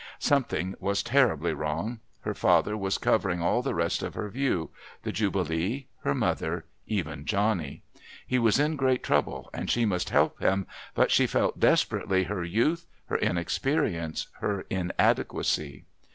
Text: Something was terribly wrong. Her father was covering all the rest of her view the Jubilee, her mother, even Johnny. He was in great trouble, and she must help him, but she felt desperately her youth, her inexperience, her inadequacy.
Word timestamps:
Something 0.17 0.73
was 0.79 1.03
terribly 1.03 1.53
wrong. 1.53 1.99
Her 2.21 2.33
father 2.33 2.75
was 2.75 2.97
covering 2.97 3.39
all 3.39 3.61
the 3.61 3.75
rest 3.75 4.01
of 4.01 4.15
her 4.15 4.29
view 4.29 4.71
the 5.03 5.11
Jubilee, 5.11 5.89
her 6.03 6.15
mother, 6.15 6.65
even 6.87 7.23
Johnny. 7.25 7.83
He 8.25 8.39
was 8.39 8.57
in 8.59 8.77
great 8.77 9.03
trouble, 9.03 9.51
and 9.53 9.69
she 9.69 9.85
must 9.85 10.09
help 10.09 10.39
him, 10.39 10.65
but 10.95 11.11
she 11.11 11.27
felt 11.27 11.59
desperately 11.59 12.23
her 12.23 12.43
youth, 12.43 12.87
her 13.09 13.17
inexperience, 13.17 14.25
her 14.39 14.65
inadequacy. 14.71 15.85